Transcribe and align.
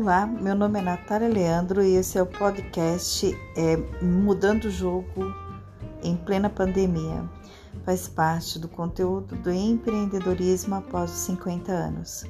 Olá, 0.00 0.26
meu 0.26 0.54
nome 0.54 0.78
é 0.78 0.82
Natália 0.82 1.28
Leandro 1.28 1.82
e 1.82 1.96
esse 1.96 2.18
é 2.18 2.22
o 2.22 2.26
podcast 2.26 3.36
é, 3.56 3.76
Mudando 4.00 4.66
o 4.66 4.70
Jogo 4.70 5.34
em 6.04 6.16
plena 6.16 6.48
pandemia. 6.48 7.28
Faz 7.84 8.06
parte 8.06 8.60
do 8.60 8.68
conteúdo 8.68 9.34
do 9.34 9.50
empreendedorismo 9.50 10.76
após 10.76 11.10
os 11.10 11.18
50 11.22 11.72
anos. 11.72 12.24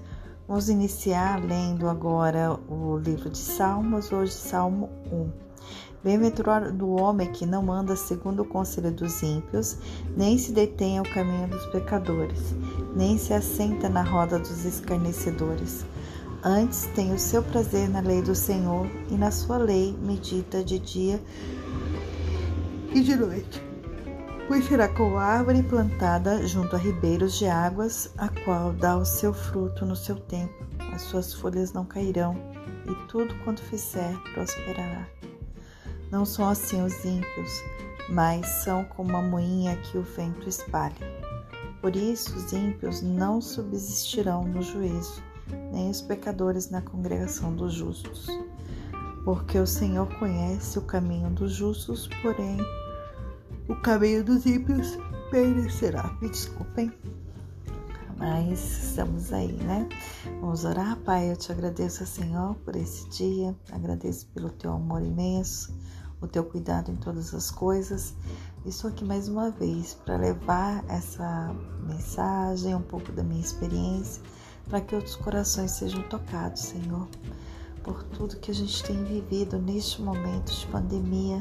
Vamos 0.48 0.70
iniciar 0.70 1.44
lendo 1.44 1.90
agora 1.90 2.58
o 2.70 2.96
livro 2.96 3.28
de 3.28 3.36
Salmos, 3.36 4.10
hoje 4.10 4.32
Salmo 4.32 4.88
1. 5.12 5.30
Bem-aventurado 6.02 6.86
o 6.86 6.98
homem 6.98 7.30
que 7.30 7.44
não 7.44 7.70
anda 7.70 7.94
segundo 7.96 8.44
o 8.44 8.48
conselho 8.48 8.90
dos 8.90 9.22
ímpios, 9.22 9.76
nem 10.16 10.38
se 10.38 10.52
detém 10.52 10.96
ao 10.96 11.04
caminho 11.04 11.48
dos 11.48 11.66
pecadores, 11.66 12.54
nem 12.96 13.18
se 13.18 13.34
assenta 13.34 13.90
na 13.90 14.00
roda 14.00 14.38
dos 14.38 14.64
escarnecedores 14.64 15.84
Antes 16.44 16.86
tem 16.94 17.12
o 17.12 17.18
seu 17.18 17.42
prazer 17.42 17.88
na 17.88 17.98
lei 17.98 18.22
do 18.22 18.32
Senhor 18.32 18.86
e 19.10 19.14
na 19.14 19.28
sua 19.32 19.58
lei 19.58 19.92
medita 20.00 20.62
de 20.62 20.78
dia 20.78 21.20
e 22.94 23.00
de 23.00 23.16
noite. 23.16 23.60
Pois 24.46 24.64
será 24.66 24.88
como 24.88 25.18
árvore 25.18 25.64
plantada 25.64 26.46
junto 26.46 26.76
a 26.76 26.78
ribeiros 26.78 27.36
de 27.36 27.46
águas, 27.46 28.12
a 28.16 28.28
qual 28.44 28.72
dá 28.72 28.96
o 28.96 29.04
seu 29.04 29.34
fruto 29.34 29.84
no 29.84 29.96
seu 29.96 30.14
tempo, 30.14 30.54
as 30.94 31.02
suas 31.02 31.34
folhas 31.34 31.72
não 31.72 31.84
cairão, 31.84 32.36
e 32.86 32.94
tudo 33.08 33.34
quanto 33.42 33.60
fizer 33.60 34.16
prosperará. 34.32 35.08
Não 36.12 36.24
são 36.24 36.48
assim 36.48 36.80
os 36.82 37.04
ímpios, 37.04 37.50
mas 38.08 38.46
são 38.62 38.84
como 38.84 39.16
a 39.16 39.22
moinha 39.22 39.76
que 39.76 39.98
o 39.98 40.02
vento 40.02 40.48
espalha. 40.48 40.94
Por 41.82 41.96
isso 41.96 42.34
os 42.36 42.52
ímpios 42.52 43.02
não 43.02 43.40
subsistirão 43.40 44.44
no 44.44 44.62
juízo 44.62 45.27
nem 45.72 45.90
os 45.90 46.00
pecadores 46.00 46.70
na 46.70 46.82
congregação 46.82 47.54
dos 47.54 47.72
justos. 47.72 48.26
Porque 49.24 49.58
o 49.58 49.66
Senhor 49.66 50.06
conhece 50.18 50.78
o 50.78 50.82
caminho 50.82 51.30
dos 51.30 51.52
justos, 51.52 52.08
porém 52.22 52.58
o 53.68 53.76
caminho 53.76 54.24
dos 54.24 54.46
ímpios 54.46 54.98
perecerá. 55.30 56.16
Me 56.22 56.30
desculpem, 56.30 56.92
mas 58.16 58.60
estamos 58.60 59.32
aí, 59.32 59.52
né? 59.52 59.88
Vamos 60.40 60.64
orar, 60.64 60.96
Pai. 61.00 61.30
Eu 61.30 61.36
te 61.36 61.52
agradeço, 61.52 62.06
Senhor, 62.06 62.54
por 62.64 62.74
esse 62.74 63.08
dia, 63.10 63.54
agradeço 63.70 64.26
pelo 64.28 64.50
teu 64.50 64.72
amor 64.72 65.02
imenso, 65.02 65.76
o 66.20 66.26
teu 66.26 66.44
cuidado 66.44 66.90
em 66.90 66.96
todas 66.96 67.34
as 67.34 67.50
coisas. 67.50 68.14
Estou 68.64 68.90
aqui 68.90 69.04
mais 69.04 69.28
uma 69.28 69.50
vez 69.50 69.94
para 69.94 70.16
levar 70.16 70.84
essa 70.88 71.54
mensagem, 71.86 72.74
um 72.74 72.82
pouco 72.82 73.12
da 73.12 73.22
minha 73.22 73.40
experiência 73.40 74.22
para 74.68 74.80
que 74.80 74.94
outros 74.94 75.16
corações 75.16 75.72
sejam 75.72 76.02
tocados, 76.02 76.62
Senhor, 76.62 77.08
por 77.82 78.02
tudo 78.02 78.36
que 78.36 78.50
a 78.50 78.54
gente 78.54 78.82
tem 78.84 79.02
vivido 79.04 79.58
neste 79.58 80.02
momento 80.02 80.52
de 80.52 80.66
pandemia. 80.66 81.38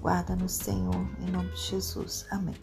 Guarda-nos, 0.00 0.52
Senhor, 0.52 1.06
em 1.20 1.30
nome 1.30 1.50
de 1.50 1.60
Jesus. 1.60 2.26
Amém. 2.30 2.54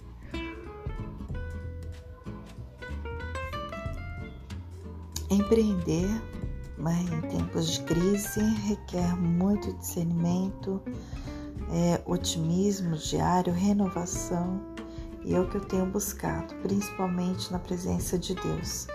Empreender 5.30 6.08
né, 6.78 7.06
em 7.12 7.22
tempos 7.28 7.72
de 7.72 7.82
crise 7.82 8.40
requer 8.66 9.16
muito 9.18 9.74
discernimento, 9.74 10.82
é, 11.72 12.02
otimismo 12.06 12.96
diário, 12.96 13.52
renovação, 13.52 14.62
e 15.26 15.36
é 15.36 15.40
o 15.40 15.50
que 15.50 15.58
eu 15.58 15.66
tenho 15.66 15.86
buscado, 15.86 16.56
principalmente 16.62 17.52
na 17.52 17.60
presença 17.60 18.18
de 18.18 18.34
Deus. 18.36 18.88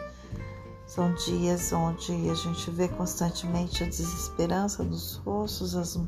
São 0.87 1.15
dias 1.15 1.73
onde 1.73 2.13
a 2.31 2.35
gente 2.35 2.71
vê 2.71 2.89
constantemente 2.89 3.83
a 3.83 3.87
desesperança 3.87 4.83
nos 4.83 5.17
rostos, 5.25 5.75
as, 5.75 5.99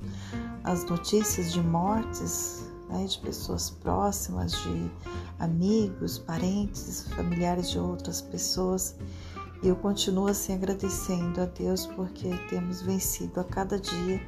as 0.65 0.85
notícias 0.85 1.53
de 1.53 1.63
mortes 1.63 2.65
né, 2.89 3.07
de 3.07 3.19
pessoas 3.19 3.71
próximas, 3.71 4.53
de 4.53 4.91
amigos, 5.39 6.19
parentes, 6.19 7.07
familiares 7.15 7.71
de 7.71 7.79
outras 7.79 8.21
pessoas. 8.21 8.97
E 9.63 9.69
eu 9.69 9.77
continuo 9.77 10.29
assim 10.29 10.55
agradecendo 10.55 11.41
a 11.41 11.47
Deus 11.47 11.87
porque 11.87 12.29
temos 12.51 12.83
vencido 12.83 13.41
a 13.41 13.45
cada 13.45 13.79
dia 13.79 14.21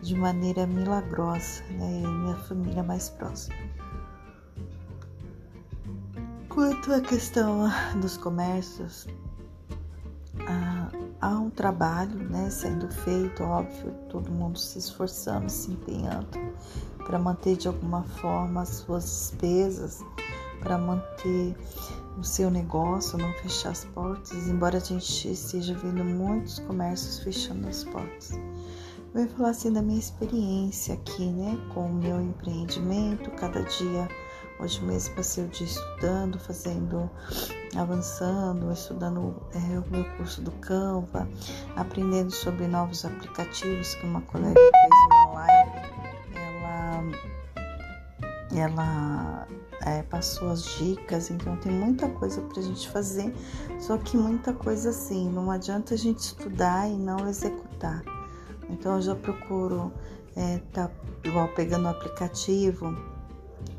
de 0.00 0.14
maneira 0.14 0.66
milagrosa, 0.66 1.64
né? 1.70 2.02
E 2.02 2.06
minha 2.06 2.36
família 2.36 2.82
mais 2.82 3.08
próxima. 3.08 3.56
Quanto 6.48 6.92
à 6.92 7.00
questão 7.00 7.68
dos 8.00 8.16
comércios, 8.16 9.08
há 11.20 11.38
um 11.38 11.48
trabalho 11.48 12.18
né, 12.28 12.50
sendo 12.50 12.88
feito, 12.88 13.42
óbvio, 13.42 13.92
todo 14.08 14.30
mundo 14.30 14.58
se 14.58 14.78
esforçando, 14.78 15.48
se 15.48 15.70
empenhando 15.70 16.28
para 16.98 17.18
manter 17.18 17.56
de 17.56 17.68
alguma 17.68 18.02
forma 18.02 18.62
as 18.62 18.68
suas 18.68 19.04
despesas, 19.04 20.04
para 20.60 20.78
manter 20.78 21.54
o 22.18 22.24
seu 22.24 22.50
negócio, 22.50 23.18
não 23.18 23.32
fechar 23.34 23.70
as 23.70 23.84
portas, 23.84 24.48
embora 24.48 24.78
a 24.78 24.80
gente 24.80 25.30
esteja 25.30 25.74
vendo 25.74 26.04
muitos 26.04 26.58
comércios 26.60 27.18
fechando 27.18 27.68
as 27.68 27.84
portas. 27.84 28.32
Eu 29.14 29.26
vou 29.26 29.36
falar 29.36 29.50
assim 29.50 29.72
da 29.72 29.80
minha 29.80 29.98
experiência 29.98 30.94
aqui, 30.94 31.26
né, 31.26 31.58
com 31.72 31.86
o 31.86 31.94
meu 31.94 32.20
empreendimento, 32.20 33.30
cada 33.32 33.62
dia 33.62 34.08
Hoje 34.60 34.80
mesmo 34.82 35.16
passei 35.16 35.44
o 35.44 35.48
dia 35.48 35.66
estudando, 35.66 36.38
fazendo, 36.38 37.10
avançando, 37.76 38.72
estudando 38.72 39.34
é, 39.52 39.78
o 39.78 39.84
meu 39.90 40.04
curso 40.16 40.40
do 40.40 40.52
Canva, 40.52 41.28
aprendendo 41.74 42.30
sobre 42.30 42.68
novos 42.68 43.04
aplicativos 43.04 43.94
que 43.96 44.06
uma 44.06 44.20
colega 44.22 44.54
fez 44.54 45.34
live. 45.34 45.70
Ela, 46.36 47.02
ela 48.54 49.48
é, 49.82 50.02
passou 50.04 50.50
as 50.50 50.64
dicas, 50.76 51.30
então 51.30 51.56
tem 51.56 51.72
muita 51.72 52.08
coisa 52.10 52.40
para 52.40 52.60
a 52.60 52.62
gente 52.62 52.88
fazer, 52.90 53.34
só 53.80 53.98
que 53.98 54.16
muita 54.16 54.52
coisa 54.52 54.90
assim, 54.90 55.28
não 55.28 55.50
adianta 55.50 55.94
a 55.94 55.98
gente 55.98 56.20
estudar 56.20 56.88
e 56.88 56.96
não 56.96 57.28
executar. 57.28 58.02
Então 58.70 58.94
eu 58.94 59.02
já 59.02 59.16
procuro 59.16 59.92
é, 60.36 60.58
tá 60.72 60.90
igual 61.24 61.48
pegando 61.48 61.86
o 61.86 61.88
aplicativo 61.88 63.13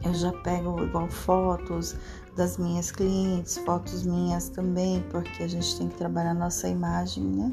eu 0.03 0.13
já 0.13 0.31
pego 0.31 0.84
igual 0.84 1.07
fotos 1.09 1.96
das 2.35 2.57
minhas 2.57 2.91
clientes, 2.91 3.57
fotos 3.57 4.03
minhas 4.03 4.50
também, 4.50 5.01
porque 5.09 5.41
a 5.41 5.47
gente 5.47 5.78
tem 5.78 5.88
que 5.88 5.96
trabalhar 5.96 6.34
nossa 6.34 6.68
imagem, 6.68 7.23
né? 7.23 7.51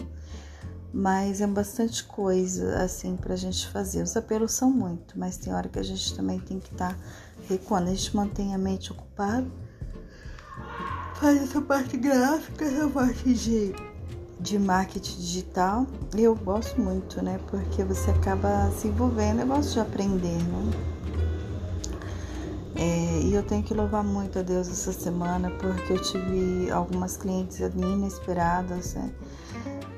Mas 0.93 1.41
é 1.41 1.47
bastante 1.47 2.05
coisa 2.05 2.83
assim 2.83 3.17
pra 3.17 3.35
gente 3.35 3.67
fazer. 3.69 4.03
Os 4.03 4.15
apelos 4.15 4.53
são 4.53 4.71
muito, 4.71 5.19
mas 5.19 5.39
tem 5.39 5.55
hora 5.55 5.69
que 5.69 5.79
a 5.79 5.83
gente 5.83 6.15
também 6.15 6.39
tem 6.39 6.59
que 6.61 6.71
estar 6.73 6.93
tá 6.93 6.99
recuando. 7.49 7.89
A 7.89 7.95
gente 7.95 8.15
mantém 8.15 8.55
a 8.55 8.59
mente 8.59 8.93
ocupada, 8.93 9.47
faz 11.15 11.43
essa 11.43 11.63
parte 11.63 11.97
gráfica, 11.97 12.67
essa 12.67 12.89
parte 12.89 13.33
de, 13.33 13.75
de 14.39 14.59
marketing 14.59 15.17
digital. 15.17 15.87
Eu 16.15 16.35
gosto 16.35 16.79
muito, 16.79 17.23
né? 17.23 17.41
Porque 17.49 17.83
você 17.83 18.11
acaba 18.11 18.71
se 18.73 18.89
envolvendo. 18.89 19.41
Eu 19.41 19.47
gosto 19.47 19.73
de 19.73 19.81
aprender, 19.81 20.37
né? 20.37 20.92
É, 22.83 23.21
e 23.23 23.33
eu 23.33 23.45
tenho 23.45 23.63
que 23.63 23.73
louvar 23.73 24.03
muito 24.03 24.41
a 24.41 24.43
Deus 24.43 24.69
essa 24.69 24.93
semana 24.93 25.49
porque 25.53 25.93
eu 25.93 26.03
tive 26.03 26.69
algumas 26.69 27.17
clientes 27.17 27.61
inesperadas 27.61 28.95
né? 28.95 29.09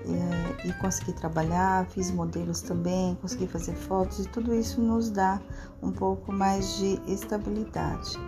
e, 0.05 0.69
e 0.69 0.73
consegui 0.75 1.15
trabalhar, 1.15 1.87
fiz 1.87 2.11
modelos 2.11 2.61
também, 2.61 3.15
consegui 3.23 3.47
fazer 3.47 3.73
fotos 3.73 4.27
e 4.27 4.29
tudo 4.29 4.55
isso 4.55 4.83
nos 4.83 5.09
dá 5.09 5.41
um 5.83 5.91
pouco 5.91 6.31
mais 6.31 6.77
de 6.77 7.01
estabilidade. 7.07 8.19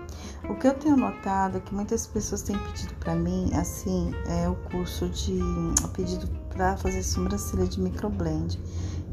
O 0.48 0.54
que 0.54 0.66
eu 0.66 0.72
tenho 0.72 0.96
notado 0.96 1.58
é 1.58 1.60
que 1.60 1.74
muitas 1.74 2.06
pessoas 2.06 2.40
têm 2.40 2.58
pedido 2.58 2.94
para 2.94 3.14
mim, 3.14 3.50
assim, 3.52 4.10
é 4.26 4.48
o 4.48 4.56
curso 4.70 5.06
de 5.10 5.38
pedido 5.92 6.26
para 6.48 6.78
fazer 6.78 7.02
sobrancelha 7.02 7.66
de 7.66 7.78
microblend. 7.78 8.58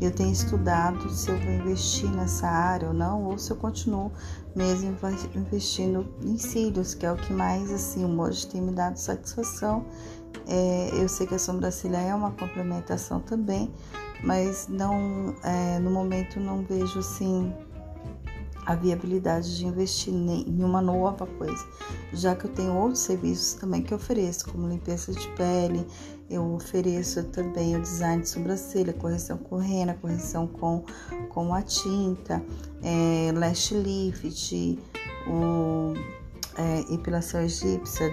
Eu 0.01 0.11
tenho 0.11 0.31
estudado 0.31 1.09
se 1.09 1.29
eu 1.29 1.39
vou 1.39 1.51
investir 1.53 2.09
nessa 2.09 2.47
área 2.47 2.89
ou 2.89 2.93
não, 2.93 3.23
ou 3.25 3.37
se 3.37 3.51
eu 3.51 3.57
continuo 3.57 4.11
mesmo 4.55 4.95
investindo 5.35 6.13
em 6.21 6.37
cílios, 6.37 6.93
que 6.93 7.05
é 7.05 7.11
o 7.11 7.15
que 7.15 7.31
mais 7.31 7.71
assim 7.71 8.05
hoje 8.19 8.47
tem 8.47 8.61
me 8.61 8.71
dado 8.71 8.97
satisfação. 8.97 9.85
É, 10.47 10.89
eu 10.93 11.07
sei 11.07 11.25
que 11.25 11.35
a 11.35 11.39
sobrancelha 11.39 11.97
é 11.97 12.13
uma 12.13 12.31
complementação 12.31 13.19
também, 13.19 13.71
mas 14.23 14.67
não 14.67 15.33
é, 15.43 15.79
no 15.79 15.89
momento 15.91 16.39
não 16.39 16.63
vejo 16.63 16.99
assim 16.99 17.53
a 18.65 18.75
viabilidade 18.75 19.57
de 19.57 19.65
investir 19.65 20.13
em 20.13 20.63
uma 20.63 20.81
nova 20.81 21.25
coisa, 21.25 21.65
já 22.13 22.35
que 22.35 22.45
eu 22.45 22.51
tenho 22.51 22.75
outros 22.75 22.99
serviços 22.99 23.53
também 23.55 23.81
que 23.81 23.93
ofereço, 23.93 24.49
como 24.49 24.67
limpeza 24.67 25.11
de 25.11 25.27
pele, 25.29 25.85
eu 26.29 26.53
ofereço 26.53 27.23
também 27.25 27.75
o 27.75 27.81
design 27.81 28.21
de 28.23 28.29
sobrancelha, 28.29 28.93
correção 28.93 29.37
com 29.37 29.57
rena, 29.57 29.93
correção 29.93 30.47
com, 30.47 30.83
com 31.29 31.53
a 31.53 31.61
tinta, 31.61 32.43
é, 32.81 33.31
lash 33.33 33.71
lift, 33.71 34.79
o, 35.27 35.93
é, 36.57 36.93
epilação 36.93 37.41
egípcia, 37.41 38.11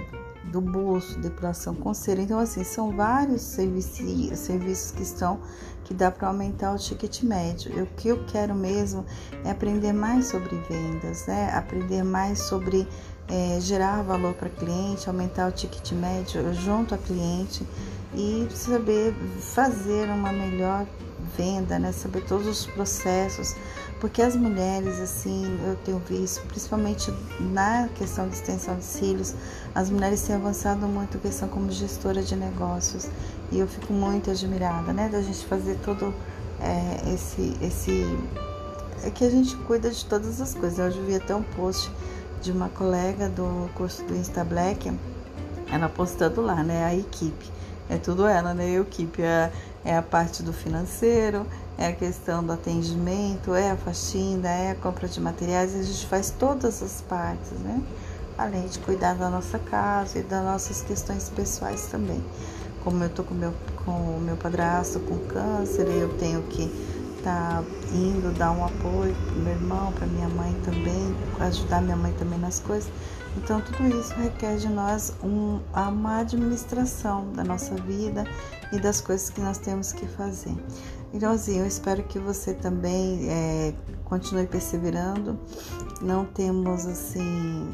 do 0.51 0.61
bolso, 0.61 1.19
depilação 1.21 1.75
com 1.75 1.95
cera. 1.95 2.21
Então, 2.21 2.39
assim, 2.39 2.65
são 2.65 2.97
vários 2.97 3.43
serviços, 3.43 4.39
serviços 4.39 4.91
que 4.91 5.03
estão 5.03 5.41
que 5.91 5.95
dá 5.95 6.09
para 6.09 6.29
aumentar 6.29 6.73
o 6.73 6.79
ticket 6.79 7.25
médio. 7.25 7.83
O 7.83 7.87
que 7.97 8.07
eu 8.07 8.25
quero 8.27 8.55
mesmo 8.55 9.05
é 9.45 9.51
aprender 9.51 9.93
mais 9.93 10.27
sobre 10.27 10.57
vendas, 10.69 11.27
né? 11.27 11.51
Aprender 11.53 12.05
mais 12.05 12.39
sobre 12.39 12.87
é, 13.27 13.59
gerar 13.61 14.01
valor 14.03 14.35
para 14.35 14.49
cliente, 14.49 15.09
aumentar 15.09 15.49
o 15.49 15.53
ticket 15.53 15.91
médio 15.91 16.55
junto 16.55 16.95
a 16.95 16.99
cliente 16.99 17.67
e 18.15 18.47
saber 18.53 19.13
fazer 19.41 20.09
uma 20.11 20.33
melhor 20.33 20.87
venda, 21.37 21.79
né? 21.79 21.93
Saber 21.93 22.23
todos 22.25 22.47
os 22.47 22.67
processos, 22.67 23.55
porque 24.01 24.23
as 24.23 24.37
mulheres, 24.37 24.99
assim, 25.01 25.59
eu 25.67 25.77
tenho 25.77 25.99
visto, 25.99 26.45
principalmente 26.47 27.13
na 27.41 27.89
questão 27.95 28.29
de 28.29 28.35
extensão 28.35 28.77
de 28.77 28.85
cílios, 28.85 29.35
as 29.75 29.91
mulheres 29.91 30.23
têm 30.23 30.37
avançado 30.37 30.87
muito 30.87 31.17
a 31.17 31.21
questão 31.21 31.49
como 31.49 31.71
gestora 31.71 32.23
de 32.23 32.37
negócios 32.37 33.09
e 33.53 33.59
eu 33.59 33.67
fico 33.67 33.93
muito 33.93 34.31
admirada, 34.31 34.93
né? 34.93 35.09
Da 35.09 35.21
gente 35.21 35.45
fazer 35.47 35.79
todo 35.85 36.15
é, 36.61 37.13
esse, 37.15 37.57
esse, 37.63 38.05
é 39.03 39.11
que 39.11 39.25
a 39.25 39.31
gente 39.31 39.57
cuida 39.57 39.91
de 39.91 40.05
todas 40.05 40.41
as 40.41 40.55
coisas. 40.55 40.97
Eu 40.97 41.05
vi 41.05 41.17
até 41.17 41.35
um 41.35 41.43
post 41.43 41.91
de 42.43 42.53
uma 42.53 42.69
colega 42.69 43.29
do 43.29 43.69
curso 43.75 44.03
do 44.05 44.17
Insta 44.17 44.45
Black, 44.45 44.93
ela 45.73 45.89
postando 45.89 46.41
lá, 46.41 46.63
né? 46.63 46.85
A 46.85 46.95
equipe 46.95 47.61
é 47.91 47.99
tudo 47.99 48.27
ela, 48.27 48.55
né? 48.55 48.77
A 48.77 48.81
equipe 48.81 49.21
é, 49.21 49.51
é 49.85 49.97
a 49.97 50.03
parte 50.03 50.43
do 50.43 50.53
financeiro, 50.53 51.45
é 51.77 51.89
a 51.89 51.93
questão 51.93 52.43
do 52.43 52.53
atendimento, 52.53 53.53
é 53.53 53.73
a 53.73 53.77
faxina, 53.77 54.49
é 54.49 54.71
a 54.71 54.75
compra 54.77 55.09
de 55.09 55.21
materiais, 55.21 55.75
a 55.75 55.83
gente 55.83 56.07
faz 56.07 56.31
todas 56.31 56.83
as 56.83 57.01
partes, 57.03 57.51
né? 57.59 57.83
Além 58.39 58.67
de 58.69 58.79
cuidar 58.79 59.15
da 59.15 59.29
nossa 59.29 59.59
casa 59.59 60.21
e 60.21 60.23
das 60.23 60.43
nossas 60.45 60.83
questões 60.83 61.29
pessoais 61.29 61.87
também. 61.87 62.25
Como 62.85 63.03
eu 63.03 63.11
tô 63.11 63.25
com 63.25 63.35
meu, 63.35 63.53
com 63.85 63.91
o 63.91 64.21
meu 64.21 64.37
padrasto 64.37 65.01
com 65.01 65.19
câncer, 65.27 65.87
eu 65.89 66.17
tenho 66.17 66.43
que 66.45 66.71
tá 67.23 67.63
indo 67.93 68.33
dar 68.37 68.53
um 68.53 68.65
apoio 68.65 69.15
pro 69.27 69.37
meu 69.37 69.53
irmão, 69.53 69.93
para 69.93 70.07
minha 70.07 70.29
mãe 70.29 70.55
também, 70.65 71.17
ajudar 71.41 71.81
minha 71.83 71.97
mãe 71.97 72.13
também 72.19 72.39
nas 72.39 72.61
coisas. 72.61 72.91
Então, 73.37 73.61
tudo 73.61 73.87
isso 73.99 74.13
requer 74.15 74.57
de 74.57 74.69
nós 74.69 75.15
um, 75.23 75.61
uma 75.75 76.19
administração 76.19 77.33
da 77.33 77.45
nossa 77.45 77.75
vida 77.77 78.25
e 78.73 78.81
das 78.81 79.01
coisas 79.01 79.31
que 79.31 79.41
nós 79.41 79.59
temos 79.59 79.93
que 79.93 80.07
fazer. 80.07 80.55
Então, 81.13 81.33
assim, 81.33 81.59
eu 81.59 81.67
espero 81.67 82.03
que 82.05 82.19
você 82.19 82.55
também 82.55 83.29
é, 83.29 83.75
continue 84.05 84.47
perseverando. 84.47 85.39
Não 86.01 86.25
temos, 86.25 86.87
assim, 86.87 87.69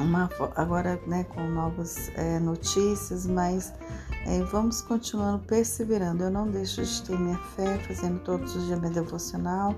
uma, 0.00 0.28
agora 0.56 1.00
né, 1.06 1.24
com 1.24 1.48
novas 1.48 2.10
é, 2.16 2.38
notícias, 2.38 3.26
mas 3.26 3.72
é, 4.26 4.42
vamos 4.44 4.80
continuando 4.80 5.44
perseverando. 5.44 6.24
Eu 6.24 6.30
não 6.30 6.50
deixo 6.50 6.82
de 6.82 7.02
ter 7.02 7.18
minha 7.18 7.38
fé, 7.38 7.78
fazendo 7.86 8.20
todos 8.20 8.56
os 8.56 8.66
dias 8.66 8.78
minha 8.78 8.92
devocional 8.92 9.74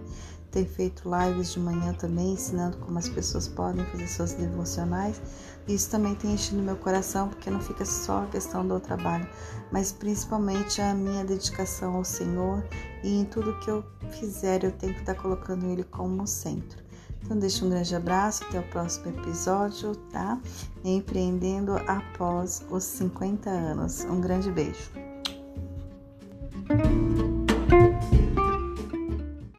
tenho 0.56 0.69
feito 0.70 1.02
lives 1.04 1.52
de 1.52 1.60
manhã 1.60 1.93
também, 1.93 2.32
ensinando 2.32 2.78
como 2.78 2.98
as 2.98 3.10
pessoas 3.10 3.46
podem 3.46 3.84
fazer 3.87 4.08
suas 4.08 4.32
devocionais. 4.32 5.20
Isso 5.69 5.90
também 5.90 6.14
tem 6.14 6.32
enchido 6.32 6.62
meu 6.62 6.76
coração, 6.76 7.28
porque 7.28 7.50
não 7.50 7.60
fica 7.60 7.84
só 7.84 8.22
a 8.22 8.26
questão 8.26 8.66
do 8.66 8.81
trabalho, 8.81 9.28
mas 9.70 9.93
principalmente 9.93 10.81
a 10.81 10.94
minha 10.94 11.25
dedicação 11.25 11.96
ao 11.96 12.04
Senhor 12.04 12.64
e 13.04 13.20
em 13.20 13.25
tudo 13.26 13.58
que 13.60 13.70
eu 13.70 13.84
fizer 14.12 14.64
eu 14.64 14.72
tenho 14.72 14.94
que 14.94 15.00
estar 15.00 15.14
colocando 15.16 15.66
Ele 15.66 15.84
como 15.84 16.26
centro. 16.26 16.87
Então, 17.22 17.37
deixo 17.38 17.66
um 17.66 17.70
grande 17.70 17.94
abraço, 17.94 18.44
até 18.44 18.60
o 18.60 18.62
próximo 18.70 19.08
episódio, 19.08 19.96
tá? 20.12 20.40
Empreendendo 20.84 21.72
após 22.16 22.64
os 22.70 22.82
50 22.82 23.50
anos. 23.50 24.04
Um 24.04 24.20
grande 24.20 24.50
beijo. 24.50 25.06